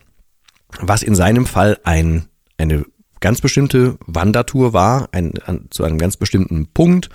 Was 0.80 1.04
in 1.04 1.16
seinem 1.16 1.46
Fall 1.46 1.80
ein, 1.84 2.26
eine 2.58 2.86
ganz 3.22 3.42
bestimmte 3.42 3.98
Wandertour 4.06 4.74
war, 4.74 5.10
ein, 5.12 5.34
an, 5.46 5.68
zu 5.70 5.84
einem 5.84 5.98
ganz 5.98 6.18
bestimmten 6.18 6.68
Punkt, 6.74 7.10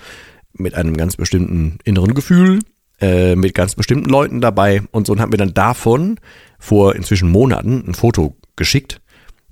mit 0.53 0.73
einem 0.73 0.97
ganz 0.97 1.15
bestimmten 1.15 1.77
inneren 1.83 2.13
Gefühl, 2.13 2.59
äh, 2.99 3.35
mit 3.35 3.55
ganz 3.55 3.75
bestimmten 3.75 4.09
Leuten 4.09 4.41
dabei 4.41 4.81
und 4.91 5.07
so 5.07 5.13
und 5.13 5.21
hat 5.21 5.29
mir 5.29 5.37
dann 5.37 5.53
davon 5.53 6.19
vor 6.59 6.95
inzwischen 6.95 7.29
Monaten 7.31 7.83
ein 7.87 7.93
Foto 7.93 8.35
geschickt, 8.55 9.01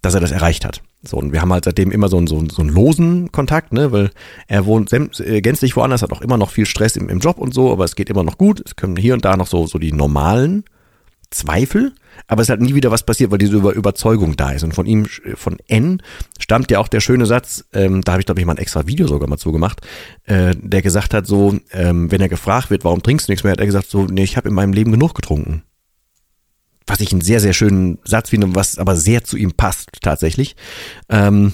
dass 0.02 0.16
er 0.16 0.22
das 0.22 0.32
erreicht 0.32 0.66
hat. 0.66 0.82
So, 1.02 1.18
und 1.18 1.32
wir 1.32 1.42
haben 1.42 1.54
halt 1.54 1.64
seitdem 1.64 1.92
immer 1.92 2.10
so 2.10 2.18
einen, 2.18 2.28
so 2.28 2.38
einen, 2.38 2.50
so 2.50 2.62
einen 2.62 2.72
losen 2.72 3.32
Kontakt, 3.32 3.72
ne, 3.72 3.92
weil 3.92 4.12
er 4.48 4.66
wohnt 4.66 4.92
äh, 4.92 5.42
gänzlich 5.42 5.76
woanders, 5.76 6.02
hat 6.02 6.12
auch 6.12 6.22
immer 6.22 6.38
noch 6.38 6.50
viel 6.50 6.66
Stress 6.66 6.98
im, 6.98 7.08
im 7.08 7.20
Job 7.20 7.38
und 7.38 7.54
so, 7.54 7.72
aber 7.72 7.86
es 7.86 7.96
geht 7.96 8.10
immer 8.10 8.24
noch 8.24 8.38
gut. 8.38 8.62
Es 8.66 8.76
können 8.76 8.98
hier 8.98 9.14
und 9.14 9.24
da 9.24 9.38
noch 9.38 9.48
so, 9.48 9.66
so 9.66 9.80
die 9.80 9.94
normalen 9.94 10.66
Zweifel, 11.32 11.94
aber 12.28 12.42
es 12.42 12.50
halt 12.50 12.60
nie 12.60 12.76
wieder 12.76 12.92
was 12.92 13.04
passiert, 13.04 13.32
weil 13.32 13.38
diese 13.38 13.56
Über 13.56 13.74
Überzeugung 13.74 14.36
da 14.36 14.52
ist. 14.52 14.64
Und 14.64 14.74
von 14.74 14.88
ihm, 14.88 15.06
von 15.36 15.58
N, 15.68 16.02
stammt 16.40 16.70
ja 16.72 16.80
auch 16.80 16.88
der 16.88 17.00
schöne 17.00 17.26
Satz, 17.26 17.66
ähm, 17.72 18.02
da 18.02 18.14
habe 18.14 18.22
ich, 18.22 18.26
glaube 18.26 18.42
ich, 18.42 18.48
mal 18.48 18.54
ein 18.54 18.58
extra 18.58 18.88
Video 18.88 19.08
sogar 19.08 19.30
mal 19.30 19.38
zugemacht, 19.38 19.82
äh, 20.26 20.56
der 20.58 20.82
gesagt 20.82 21.14
hat, 21.14 21.28
so, 21.28 21.56
ähm, 21.72 22.12
wenn 22.12 22.20
er 22.20 22.30
gefragt 22.30 22.72
wird, 22.72 22.84
warum 22.84 23.04
trinkst 23.04 23.28
du 23.28 23.32
nichts 23.32 23.44
mehr, 23.44 23.54
hat 23.54 23.60
er 23.60 23.68
gesagt, 23.68 23.90
so, 23.90 24.06
nee, 24.06 24.24
ich 24.24 24.38
habe 24.38 24.50
in 24.50 24.56
meinem 24.56 24.74
Leben 24.74 24.92
genug 24.92 25.14
getrunken 25.14 25.64
was 26.90 27.00
ich 27.00 27.12
einen 27.12 27.22
sehr, 27.22 27.40
sehr 27.40 27.54
schönen 27.54 28.00
Satz 28.04 28.30
finde, 28.30 28.56
was 28.56 28.78
aber 28.78 28.96
sehr 28.96 29.24
zu 29.24 29.38
ihm 29.38 29.54
passt 29.54 29.90
tatsächlich. 30.02 30.56
Ähm, 31.10 31.54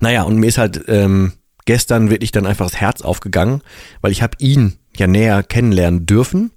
naja, 0.00 0.22
und 0.22 0.36
mir 0.36 0.46
ist 0.46 0.58
halt 0.58 0.84
ähm, 0.88 1.32
gestern 1.64 2.10
wirklich 2.10 2.32
dann 2.32 2.46
einfach 2.46 2.66
das 2.66 2.80
Herz 2.80 3.02
aufgegangen, 3.02 3.62
weil 4.00 4.12
ich 4.12 4.22
habe 4.22 4.36
ihn 4.38 4.74
ja 4.96 5.06
näher 5.06 5.42
kennenlernen 5.42 6.06
dürfen, 6.06 6.50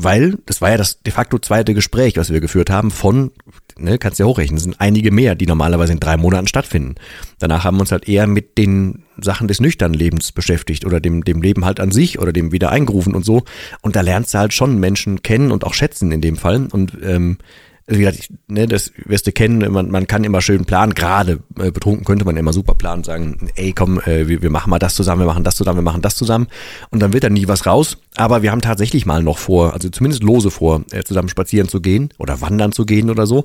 weil 0.00 0.38
das 0.46 0.60
war 0.60 0.70
ja 0.70 0.76
das 0.76 1.02
de 1.02 1.12
facto 1.12 1.38
zweite 1.38 1.74
Gespräch, 1.74 2.16
was 2.16 2.32
wir 2.32 2.40
geführt 2.40 2.70
haben 2.70 2.90
von 2.90 3.32
ne, 3.78 3.98
kannst 3.98 4.18
ja 4.18 4.26
hochrechnen, 4.26 4.58
sind 4.58 4.80
einige 4.80 5.10
mehr, 5.10 5.34
die 5.34 5.46
normalerweise 5.46 5.92
in 5.92 6.00
drei 6.00 6.16
Monaten 6.16 6.46
stattfinden. 6.46 6.96
Danach 7.38 7.64
haben 7.64 7.76
wir 7.76 7.82
uns 7.82 7.92
halt 7.92 8.08
eher 8.08 8.26
mit 8.26 8.58
den 8.58 9.04
Sachen 9.20 9.48
des 9.48 9.60
nüchternen 9.60 9.98
Lebens 9.98 10.32
beschäftigt 10.32 10.84
oder 10.84 11.00
dem, 11.00 11.24
dem 11.24 11.42
Leben 11.42 11.64
halt 11.64 11.80
an 11.80 11.90
sich 11.90 12.18
oder 12.18 12.32
dem 12.32 12.52
wieder 12.52 12.70
eingerufen 12.70 13.14
und 13.14 13.24
so. 13.24 13.42
Und 13.80 13.96
da 13.96 14.00
lernst 14.00 14.34
du 14.34 14.38
halt 14.38 14.52
schon 14.52 14.78
Menschen 14.78 15.22
kennen 15.22 15.50
und 15.50 15.64
auch 15.64 15.74
schätzen 15.74 16.12
in 16.12 16.20
dem 16.20 16.36
Fall. 16.36 16.68
Und 16.70 16.96
ähm, 17.02 17.38
also 17.88 18.00
wie 18.00 18.04
gesagt, 18.04 18.18
ich, 18.18 18.30
ne, 18.48 18.66
das 18.66 18.92
wirst 19.06 19.26
du 19.26 19.32
kennen, 19.32 19.72
man, 19.72 19.90
man 19.90 20.06
kann 20.06 20.22
immer 20.22 20.42
schön 20.42 20.66
planen, 20.66 20.92
gerade 20.92 21.40
äh, 21.58 21.70
betrunken 21.70 22.04
könnte 22.04 22.26
man 22.26 22.36
immer 22.36 22.52
super 22.52 22.74
planen 22.74 23.02
sagen, 23.02 23.50
ey 23.56 23.72
komm, 23.72 23.98
äh, 24.00 24.28
wir, 24.28 24.42
wir 24.42 24.50
machen 24.50 24.68
mal 24.68 24.78
das 24.78 24.94
zusammen, 24.94 25.22
wir 25.22 25.26
machen 25.26 25.42
das 25.42 25.56
zusammen, 25.56 25.78
wir 25.78 25.82
machen 25.82 26.02
das 26.02 26.14
zusammen 26.14 26.48
und 26.90 27.00
dann 27.00 27.14
wird 27.14 27.24
da 27.24 27.30
nie 27.30 27.48
was 27.48 27.64
raus, 27.64 27.96
aber 28.18 28.42
wir 28.42 28.50
haben 28.50 28.60
tatsächlich 28.60 29.06
mal 29.06 29.22
noch 29.22 29.38
vor, 29.38 29.74
also 29.74 29.88
zumindest 29.88 30.22
lose 30.22 30.50
vor, 30.50 30.82
äh, 30.90 31.04
zusammen 31.04 31.28
spazieren 31.28 31.68
zu 31.68 31.80
gehen 31.80 32.10
oder 32.18 32.40
wandern 32.40 32.72
zu 32.72 32.84
gehen 32.84 33.10
oder 33.10 33.26
so, 33.26 33.44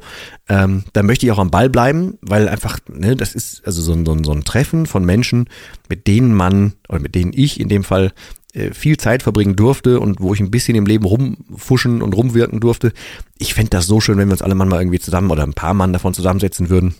ähm, 0.49 0.83
da 0.93 1.03
möchte 1.03 1.25
ich 1.25 1.31
auch 1.31 1.39
am 1.39 1.51
Ball 1.51 1.69
bleiben, 1.69 2.17
weil 2.21 2.49
einfach, 2.49 2.79
ne, 2.91 3.15
das 3.15 3.35
ist 3.35 3.61
also 3.65 3.81
so 3.81 3.93
ein, 3.93 4.05
so 4.05 4.13
ein, 4.13 4.23
so 4.23 4.31
ein 4.31 4.43
Treffen 4.43 4.87
von 4.87 5.05
Menschen, 5.05 5.47
mit 5.89 6.07
denen 6.07 6.33
man, 6.33 6.73
oder 6.89 6.99
mit 6.99 7.13
denen 7.13 7.33
ich 7.35 7.59
in 7.59 7.69
dem 7.69 7.83
Fall 7.83 8.13
äh, 8.53 8.73
viel 8.73 8.97
Zeit 8.97 9.21
verbringen 9.21 9.55
durfte 9.55 9.99
und 9.99 10.19
wo 10.19 10.33
ich 10.33 10.39
ein 10.39 10.51
bisschen 10.51 10.75
im 10.75 10.87
Leben 10.87 11.05
rumfuschen 11.05 12.01
und 12.01 12.13
rumwirken 12.13 12.59
durfte. 12.59 12.93
Ich 13.37 13.53
fände 13.53 13.69
das 13.69 13.85
so 13.85 14.01
schön, 14.01 14.17
wenn 14.17 14.27
wir 14.27 14.33
uns 14.33 14.41
alle 14.41 14.55
Mann 14.55 14.69
mal 14.69 14.81
irgendwie 14.81 14.99
zusammen 14.99 15.29
oder 15.29 15.43
ein 15.43 15.53
paar 15.53 15.75
Mann 15.75 15.93
davon 15.93 16.15
zusammensetzen 16.15 16.69
würden 16.69 16.95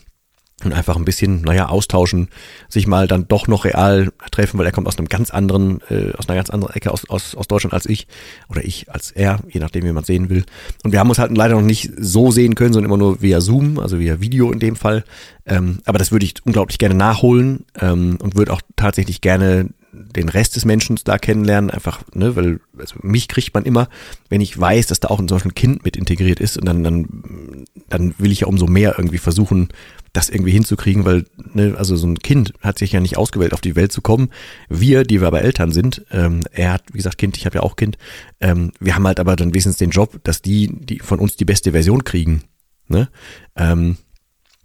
und 0.62 0.72
einfach 0.72 0.96
ein 0.96 1.04
bisschen, 1.04 1.42
naja, 1.42 1.68
austauschen, 1.68 2.28
sich 2.68 2.86
mal 2.86 3.08
dann 3.08 3.26
doch 3.26 3.48
noch 3.48 3.64
real 3.64 4.12
treffen, 4.30 4.58
weil 4.58 4.66
er 4.66 4.72
kommt 4.72 4.86
aus 4.86 4.96
einem 4.96 5.08
ganz 5.08 5.30
anderen, 5.30 5.80
äh, 5.90 6.12
aus 6.16 6.28
einer 6.28 6.36
ganz 6.36 6.48
anderen 6.50 6.74
Ecke 6.74 6.92
aus, 6.92 7.08
aus, 7.10 7.34
aus 7.34 7.48
Deutschland 7.48 7.74
als 7.74 7.86
ich 7.86 8.06
oder 8.48 8.64
ich 8.64 8.90
als 8.90 9.10
er, 9.10 9.40
je 9.48 9.60
nachdem, 9.60 9.84
wie 9.84 9.92
man 9.92 10.04
sehen 10.04 10.30
will. 10.30 10.44
Und 10.84 10.92
wir 10.92 11.00
haben 11.00 11.08
uns 11.08 11.18
halt 11.18 11.36
leider 11.36 11.54
noch 11.54 11.62
nicht 11.62 11.90
so 11.98 12.30
sehen 12.30 12.54
können, 12.54 12.72
sondern 12.72 12.90
immer 12.90 12.98
nur 12.98 13.20
via 13.20 13.40
Zoom, 13.40 13.78
also 13.78 13.98
via 13.98 14.20
Video 14.20 14.52
in 14.52 14.60
dem 14.60 14.76
Fall. 14.76 15.04
Ähm, 15.44 15.80
aber 15.84 15.98
das 15.98 16.12
würde 16.12 16.24
ich 16.24 16.34
unglaublich 16.44 16.78
gerne 16.78 16.94
nachholen 16.94 17.64
ähm, 17.80 18.16
und 18.22 18.36
würde 18.36 18.52
auch 18.52 18.62
tatsächlich 18.76 19.20
gerne 19.20 19.70
den 19.92 20.28
Rest 20.28 20.56
des 20.56 20.64
Menschen 20.64 20.98
da 21.04 21.18
kennenlernen, 21.18 21.70
einfach, 21.70 22.02
ne, 22.14 22.34
weil 22.36 22.60
also 22.78 22.96
mich 23.02 23.28
kriegt 23.28 23.54
man 23.54 23.64
immer, 23.64 23.88
wenn 24.28 24.40
ich 24.40 24.58
weiß, 24.58 24.86
dass 24.86 25.00
da 25.00 25.08
auch 25.08 25.20
ein 25.20 25.28
solches 25.28 25.54
Kind 25.54 25.84
mit 25.84 25.96
integriert 25.96 26.40
ist 26.40 26.58
und 26.58 26.64
dann, 26.64 26.82
dann, 26.82 27.64
dann 27.88 28.14
will 28.18 28.32
ich 28.32 28.40
ja 28.40 28.46
umso 28.46 28.66
mehr 28.66 28.94
irgendwie 28.98 29.18
versuchen, 29.18 29.68
das 30.14 30.30
irgendwie 30.30 30.52
hinzukriegen, 30.52 31.04
weil, 31.04 31.26
ne, 31.52 31.74
also 31.76 31.96
so 31.96 32.06
ein 32.06 32.18
Kind 32.20 32.54
hat 32.60 32.78
sich 32.78 32.92
ja 32.92 33.00
nicht 33.00 33.18
ausgewählt, 33.18 33.52
auf 33.52 33.60
die 33.60 33.76
Welt 33.76 33.92
zu 33.92 34.00
kommen. 34.00 34.30
Wir, 34.70 35.02
die 35.02 35.20
wir 35.20 35.26
aber 35.26 35.42
Eltern 35.42 35.72
sind, 35.72 36.06
ähm, 36.10 36.40
er 36.52 36.72
hat, 36.72 36.84
wie 36.92 36.98
gesagt, 36.98 37.18
Kind, 37.18 37.36
ich 37.36 37.44
habe 37.44 37.56
ja 37.56 37.62
auch 37.62 37.76
Kind, 37.76 37.98
ähm, 38.40 38.72
wir 38.80 38.94
haben 38.94 39.06
halt 39.06 39.20
aber 39.20 39.36
dann 39.36 39.50
wenigstens 39.50 39.76
den 39.76 39.90
Job, 39.90 40.20
dass 40.24 40.40
die, 40.40 40.70
die 40.72 41.00
von 41.00 41.18
uns 41.18 41.36
die 41.36 41.44
beste 41.44 41.72
Version 41.72 42.04
kriegen. 42.04 42.44
Ne? 42.88 43.08
Ähm, 43.56 43.98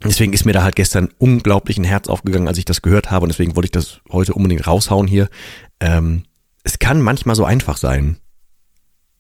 Deswegen 0.02 0.32
ist 0.32 0.46
mir 0.46 0.54
da 0.54 0.64
halt 0.64 0.78
gestern 0.78 1.10
unglaublich 1.18 1.78
ein 1.78 1.84
Herz 1.84 2.08
aufgegangen, 2.08 2.48
als 2.48 2.58
ich 2.58 2.64
das 2.64 2.82
gehört 2.82 3.12
habe 3.12 3.24
und 3.24 3.30
deswegen 3.30 3.58
wollte 3.58 3.66
ich 3.66 3.72
das 3.72 4.00
heute 4.10 4.34
unbedingt 4.34 4.66
raushauen 4.66 5.08
hier. 5.08 5.28
Ähm, 5.82 6.24
es 6.64 6.80
kann 6.80 7.02
manchmal 7.02 7.36
so 7.36 7.44
einfach 7.44 7.76
sein. 7.76 8.18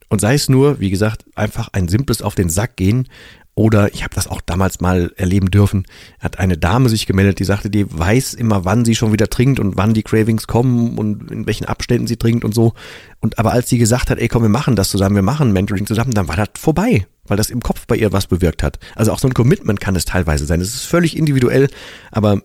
Und 0.09 0.21
sei 0.21 0.33
es 0.33 0.49
nur, 0.49 0.79
wie 0.79 0.89
gesagt, 0.89 1.25
einfach 1.35 1.69
ein 1.71 1.87
simples 1.87 2.21
auf 2.21 2.35
den 2.35 2.49
Sack 2.49 2.75
gehen. 2.75 3.07
Oder 3.55 3.93
ich 3.93 4.03
habe 4.03 4.15
das 4.15 4.27
auch 4.27 4.39
damals 4.41 4.79
mal 4.79 5.11
erleben 5.17 5.51
dürfen, 5.51 5.85
hat 6.19 6.39
eine 6.39 6.57
Dame 6.57 6.87
sich 6.87 7.05
gemeldet, 7.05 7.39
die 7.39 7.43
sagte, 7.43 7.69
die 7.69 7.85
weiß 7.91 8.33
immer, 8.33 8.63
wann 8.63 8.85
sie 8.85 8.95
schon 8.95 9.11
wieder 9.11 9.27
trinkt 9.27 9.59
und 9.59 9.75
wann 9.75 9.93
die 9.93 10.03
Cravings 10.03 10.47
kommen 10.47 10.97
und 10.97 11.29
in 11.29 11.45
welchen 11.45 11.65
Abständen 11.65 12.07
sie 12.07 12.15
trinkt 12.15 12.45
und 12.45 12.55
so. 12.55 12.73
Und 13.19 13.37
aber 13.37 13.51
als 13.51 13.67
sie 13.67 13.77
gesagt 13.77 14.09
hat, 14.09 14.17
ey 14.17 14.29
komm, 14.29 14.43
wir 14.43 14.49
machen 14.49 14.77
das 14.77 14.89
zusammen, 14.89 15.15
wir 15.15 15.23
machen 15.23 15.51
Mentoring 15.51 15.85
zusammen, 15.85 16.11
dann 16.11 16.29
war 16.29 16.37
das 16.37 16.49
vorbei 16.57 17.05
weil 17.29 17.37
das 17.37 17.49
im 17.49 17.61
Kopf 17.61 17.87
bei 17.87 17.95
ihr 17.95 18.11
was 18.11 18.27
bewirkt 18.27 18.63
hat. 18.63 18.79
Also 18.95 19.11
auch 19.11 19.19
so 19.19 19.27
ein 19.27 19.33
Commitment 19.33 19.79
kann 19.79 19.95
es 19.95 20.05
teilweise 20.05 20.45
sein. 20.45 20.61
Es 20.61 20.73
ist 20.73 20.85
völlig 20.85 21.15
individuell, 21.15 21.69
aber 22.11 22.41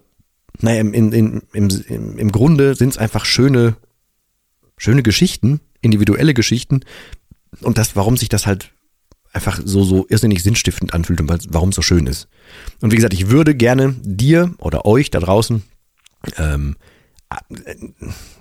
naja, 0.61 0.80
im, 0.80 0.92
im, 0.92 1.12
im, 1.12 1.42
im, 1.52 2.18
im 2.18 2.33
Grunde 2.33 2.75
sind 2.75 2.90
es 2.90 2.99
einfach 2.99 3.25
schöne, 3.25 3.76
schöne 4.76 5.02
Geschichten, 5.02 5.61
individuelle 5.80 6.35
Geschichten. 6.35 6.80
Und 7.61 7.79
das, 7.79 7.97
warum 7.97 8.17
sich 8.17 8.29
das 8.29 8.47
halt 8.47 8.71
einfach 9.33 9.61
so, 9.65 9.85
so 9.85 10.07
irrsinnig 10.09 10.43
sinnstiftend 10.43 10.95
anfühlt 10.95 11.21
und 11.21 11.47
warum 11.51 11.71
es 11.71 11.77
so 11.77 11.83
schön 11.83 12.07
ist. 12.07 12.29
Und 12.81 12.93
wie 12.93 12.97
gesagt, 12.97 13.15
ich 13.15 13.31
würde 13.31 13.55
gerne 13.55 13.95
dir 14.03 14.55
oder 14.59 14.87
euch 14.87 15.11
da 15.11 15.19
draußen, 15.19 15.63
ähm, 16.39 16.77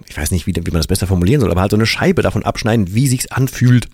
ich 0.08 0.16
weiß 0.16 0.32
nicht, 0.32 0.46
wie, 0.46 0.56
wie 0.56 0.72
man 0.72 0.80
das 0.80 0.88
besser 0.88 1.08
formulieren 1.08 1.42
soll, 1.42 1.52
aber 1.52 1.62
halt 1.62 1.72
so 1.72 1.78
eine 1.78 1.88
Scheibe 1.88 2.22
davon 2.22 2.44
abschneiden, 2.44 2.94
wie 2.94 3.08
sich's 3.08 3.28
anfühlt, 3.28 3.90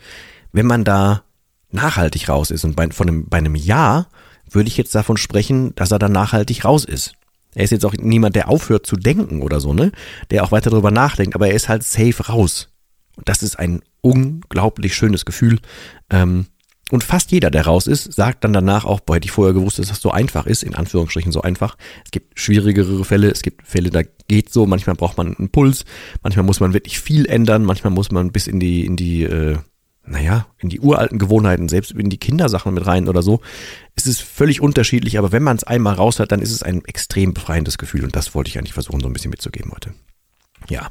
wenn 0.52 0.66
man 0.66 0.84
da 0.84 1.24
nachhaltig 1.72 2.28
raus 2.28 2.52
ist. 2.52 2.66
Und 2.66 2.76
bei, 2.76 2.90
von 2.90 3.08
einem, 3.08 3.30
bei 3.30 3.38
einem 3.38 3.56
Ja 3.56 4.08
würde 4.50 4.68
ich 4.68 4.78
jetzt 4.78 4.94
davon 4.96 5.18
sprechen, 5.18 5.74
dass 5.76 5.92
er 5.92 6.00
dann 6.00 6.12
nachhaltig 6.12 6.66
raus 6.66 6.84
ist. 6.84 7.14
Er 7.56 7.64
ist 7.64 7.72
jetzt 7.72 7.86
auch 7.86 7.94
niemand, 7.94 8.36
der 8.36 8.50
aufhört 8.50 8.86
zu 8.86 8.96
denken 8.96 9.42
oder 9.42 9.60
so, 9.60 9.74
ne? 9.74 9.92
Der 10.32 10.44
auch 10.44 10.52
weiter 10.52 10.70
darüber 10.70 10.92
nachdenkt, 10.92 11.36
aber 11.36 11.48
er 11.48 11.56
ist 11.56 11.70
halt 11.70 11.84
safe 11.84 12.28
raus. 12.28 12.70
Und 13.20 13.28
das 13.28 13.44
ist 13.44 13.60
ein 13.60 13.82
unglaublich 14.00 14.96
schönes 14.96 15.26
Gefühl. 15.26 15.60
Ähm, 16.10 16.46
und 16.90 17.04
fast 17.04 17.34
jeder, 17.34 17.52
der 17.52 17.66
raus 17.66 17.86
ist, 17.86 18.14
sagt 18.14 18.46
dann 18.46 18.54
danach 18.54 18.86
auch, 18.86 19.02
boah, 19.02 19.18
hätte 19.18 19.26
ich 19.26 19.32
vorher 19.32 19.54
gewusst, 19.54 19.78
dass 19.78 19.90
das 19.90 20.00
so 20.02 20.10
einfach 20.10 20.46
ist, 20.46 20.64
in 20.64 20.74
Anführungsstrichen 20.74 21.34
so 21.34 21.42
einfach. 21.42 21.76
Es 22.06 22.12
gibt 22.12 22.40
schwierigere 22.40 23.04
Fälle, 23.04 23.30
es 23.30 23.42
gibt 23.42 23.68
Fälle, 23.68 23.90
da 23.90 24.04
geht 24.30 24.54
so, 24.54 24.66
manchmal 24.66 24.96
braucht 24.96 25.18
man 25.18 25.36
einen 25.36 25.50
Puls, 25.50 25.84
manchmal 26.24 26.46
muss 26.46 26.62
man 26.62 26.74
wirklich 26.74 27.02
viel 27.02 27.26
ändern, 27.26 27.66
manchmal 27.66 27.92
muss 27.92 28.10
man 28.10 28.32
bis 28.32 28.48
in 28.48 28.62
die, 28.62 28.86
in 28.86 28.96
die, 28.96 29.24
äh, 29.24 29.58
naja, 30.06 30.48
in 30.60 30.70
die 30.70 30.80
uralten 30.80 31.20
Gewohnheiten, 31.20 31.68
selbst 31.68 31.92
in 31.92 32.10
die 32.10 32.18
Kindersachen 32.18 32.74
mit 32.74 32.88
rein 32.88 33.10
oder 33.10 33.22
so. 33.22 33.42
Es 33.96 34.08
ist 34.08 34.22
völlig 34.22 34.62
unterschiedlich, 34.62 35.20
aber 35.20 35.34
wenn 35.34 35.44
man 35.44 35.58
es 35.58 35.66
einmal 35.66 35.96
raus 35.96 36.22
hat, 36.22 36.32
dann 36.32 36.42
ist 36.42 36.54
es 36.54 36.64
ein 36.64 36.86
extrem 36.86 37.34
befreiendes 37.34 37.78
Gefühl 37.78 38.06
und 38.06 38.16
das 38.16 38.34
wollte 38.34 38.50
ich 38.50 38.58
eigentlich 38.58 38.74
versuchen, 38.74 39.02
so 39.02 39.08
ein 39.08 39.14
bisschen 39.14 39.32
mitzugeben 39.32 39.74
heute. 39.74 39.94
Ja. 40.70 40.90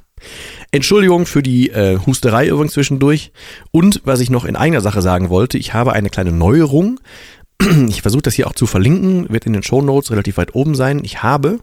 Entschuldigung 0.71 1.27
für 1.27 1.43
die 1.43 1.71
äh, 1.71 1.99
Husterei 2.05 2.49
übrigens 2.49 2.73
zwischendurch. 2.73 3.33
Und 3.71 4.03
was 4.05 4.21
ich 4.21 4.31
noch 4.31 4.45
in 4.45 4.57
einer 4.57 4.81
Sache 4.81 5.03
sagen 5.03 5.31
wollte, 5.31 5.59
ich 5.59 5.75
habe 5.75 5.93
eine 5.93 6.11
kleine 6.11 6.33
Neuerung. 6.33 7.01
Ich 7.89 8.03
versuche 8.03 8.23
das 8.23 8.35
hier 8.35 8.47
auch 8.47 8.55
zu 8.55 8.67
verlinken, 8.67 9.29
wird 9.31 9.47
in 9.47 9.53
den 9.53 9.65
Show 9.65 9.83
Notes 9.83 10.13
relativ 10.13 10.37
weit 10.37 10.55
oben 10.55 10.77
sein. 10.77 11.01
Ich 11.03 11.25
habe 11.25 11.59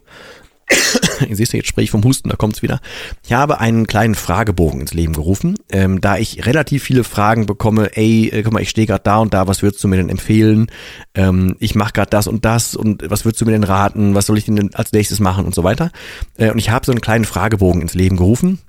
Ihr 1.28 1.36
seht 1.36 1.54
ja, 1.54 1.58
jetzt 1.58 1.68
spreche 1.68 1.86
ich 1.86 1.92
vom 1.92 2.04
Husten, 2.04 2.30
da 2.30 2.36
kommt's 2.36 2.62
wieder. 2.62 2.80
Ich 3.24 3.34
habe 3.34 3.60
einen 3.60 3.88
kleinen 3.88 4.16
Fragebogen 4.16 4.82
ins 4.82 4.94
Leben 4.94 5.14
gerufen, 5.14 5.56
ähm, 5.70 6.02
da 6.02 6.18
ich 6.18 6.46
relativ 6.46 6.84
viele 6.84 7.04
Fragen 7.04 7.46
bekomme, 7.46 7.96
ey, 7.96 8.30
äh, 8.30 8.44
guck 8.44 8.54
mal, 8.54 8.62
ich 8.62 8.70
stehe 8.70 8.88
gerade 8.88 9.04
da 9.04 9.18
und 9.18 9.34
da, 9.34 9.48
was 9.48 9.62
würdest 9.62 9.84
du 9.84 9.88
mir 9.88 9.98
denn 9.98 10.10
empfehlen? 10.10 10.68
Ähm, 11.14 11.56
ich 11.60 11.76
mache 11.76 11.94
gerade 11.94 12.10
das 12.10 12.28
und 12.28 12.46
das 12.46 12.76
und 12.76 13.10
was 13.10 13.26
würdest 13.26 13.42
du 13.42 13.46
mir 13.46 13.52
denn 13.52 13.64
raten? 13.64 14.16
Was 14.16 14.26
soll 14.28 14.38
ich 14.38 14.46
denn 14.46 14.74
als 14.74 14.92
nächstes 14.92 15.20
machen 15.20 15.46
und 15.46 15.56
so 15.56 15.64
weiter? 15.64 15.92
Äh, 16.38 16.52
und 16.52 16.58
ich 16.58 16.70
habe 16.70 16.86
so 16.86 16.92
einen 16.92 17.02
kleinen 17.02 17.26
Fragebogen 17.26 17.82
ins 17.82 17.94
Leben 17.94 18.18
gerufen, 18.18 18.60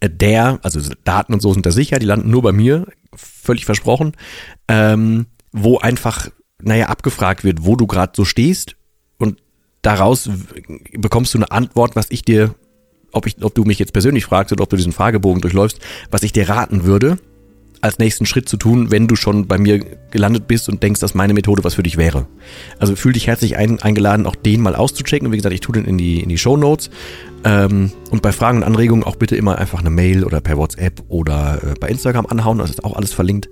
äh, 0.00 0.10
der, 0.10 0.58
also 0.62 0.80
Daten 1.04 1.34
und 1.34 1.40
so 1.40 1.52
sind 1.52 1.66
da 1.66 1.70
sicher, 1.70 1.98
die 1.98 2.06
landen 2.06 2.30
nur 2.30 2.42
bei 2.42 2.52
mir, 2.52 2.86
völlig 3.14 3.64
versprochen, 3.64 4.12
ähm, 4.68 5.26
wo 5.52 5.78
einfach, 5.78 6.28
naja, 6.62 6.86
abgefragt 6.86 7.44
wird, 7.44 7.64
wo 7.64 7.76
du 7.76 7.86
gerade 7.86 8.12
so 8.16 8.24
stehst 8.24 8.76
daraus 9.84 10.28
bekommst 10.92 11.34
du 11.34 11.38
eine 11.38 11.50
Antwort, 11.50 11.96
was 11.96 12.06
ich 12.10 12.22
dir, 12.22 12.54
ob 13.12 13.26
ich, 13.26 13.42
ob 13.42 13.54
du 13.54 13.64
mich 13.64 13.78
jetzt 13.78 13.92
persönlich 13.92 14.24
fragst 14.24 14.52
oder 14.52 14.62
ob 14.62 14.70
du 14.70 14.76
diesen 14.76 14.92
Fragebogen 14.92 15.40
durchläufst, 15.40 15.78
was 16.10 16.22
ich 16.22 16.32
dir 16.32 16.48
raten 16.48 16.84
würde, 16.84 17.18
als 17.84 17.98
nächsten 17.98 18.24
Schritt 18.24 18.48
zu 18.48 18.56
tun, 18.56 18.90
wenn 18.90 19.06
du 19.06 19.14
schon 19.14 19.46
bei 19.46 19.58
mir 19.58 19.78
gelandet 20.10 20.48
bist 20.48 20.70
und 20.70 20.82
denkst, 20.82 21.00
dass 21.00 21.14
meine 21.14 21.34
Methode 21.34 21.64
was 21.64 21.74
für 21.74 21.82
dich 21.82 21.98
wäre. 21.98 22.26
Also 22.78 22.96
fühl 22.96 23.12
dich 23.12 23.26
herzlich 23.26 23.58
ein, 23.58 23.80
eingeladen, 23.82 24.26
auch 24.26 24.36
den 24.36 24.62
mal 24.62 24.74
auszuchecken. 24.74 25.30
Wie 25.30 25.36
gesagt, 25.36 25.54
ich 25.54 25.60
tue 25.60 25.74
den 25.74 25.84
in 25.84 25.98
die, 25.98 26.20
in 26.20 26.30
die 26.30 26.38
Show 26.38 26.56
Notes. 26.56 26.88
Ähm, 27.44 27.92
und 28.10 28.22
bei 28.22 28.32
Fragen 28.32 28.58
und 28.58 28.64
Anregungen 28.64 29.04
auch 29.04 29.16
bitte 29.16 29.36
immer 29.36 29.58
einfach 29.58 29.80
eine 29.80 29.90
Mail 29.90 30.24
oder 30.24 30.40
per 30.40 30.56
WhatsApp 30.56 31.02
oder 31.08 31.60
äh, 31.62 31.74
bei 31.78 31.88
Instagram 31.88 32.24
anhauen. 32.24 32.56
Das 32.56 32.70
ist 32.70 32.82
auch 32.84 32.96
alles 32.96 33.12
verlinkt. 33.12 33.50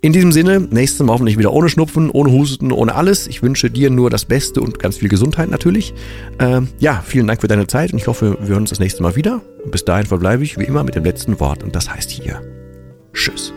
In 0.00 0.14
diesem 0.14 0.32
Sinne, 0.32 0.60
nächstes 0.60 1.04
Mal 1.04 1.12
hoffentlich 1.12 1.36
wieder 1.36 1.52
ohne 1.52 1.68
Schnupfen, 1.68 2.10
ohne 2.10 2.32
Husten, 2.32 2.72
ohne 2.72 2.94
alles. 2.94 3.26
Ich 3.26 3.42
wünsche 3.42 3.70
dir 3.70 3.90
nur 3.90 4.08
das 4.08 4.24
Beste 4.24 4.62
und 4.62 4.78
ganz 4.78 4.96
viel 4.96 5.10
Gesundheit 5.10 5.50
natürlich. 5.50 5.92
Ähm, 6.38 6.68
ja, 6.78 7.02
vielen 7.04 7.26
Dank 7.26 7.42
für 7.42 7.48
deine 7.48 7.66
Zeit 7.66 7.92
und 7.92 7.98
ich 7.98 8.06
hoffe, 8.06 8.38
wir 8.40 8.48
hören 8.48 8.62
uns 8.62 8.70
das 8.70 8.80
nächste 8.80 9.02
Mal 9.02 9.14
wieder. 9.14 9.42
Bis 9.70 9.84
dahin 9.84 10.06
verbleibe 10.06 10.42
ich 10.42 10.58
wie 10.58 10.64
immer 10.64 10.84
mit 10.84 10.94
dem 10.94 11.04
letzten 11.04 11.38
Wort 11.38 11.62
und 11.62 11.76
das 11.76 11.90
heißt 11.90 12.10
hier. 12.10 12.40
Tschüss. 13.14 13.53